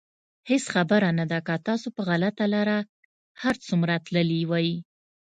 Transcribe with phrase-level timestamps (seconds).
[0.49, 2.77] هېڅ خبره نه ده که تاسو په غلطه لاره
[3.41, 4.69] هر څومره تللي وئ.